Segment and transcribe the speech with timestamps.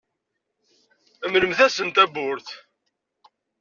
[1.31, 2.47] Mlemt-asent tawwurt.